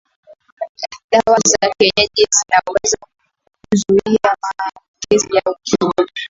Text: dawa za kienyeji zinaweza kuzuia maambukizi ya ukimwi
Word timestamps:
dawa 1.11 1.37
za 1.49 1.69
kienyeji 1.77 2.27
zinaweza 2.31 2.97
kuzuia 3.69 4.19
maambukizi 4.41 5.35
ya 5.35 5.41
ukimwi 5.51 6.09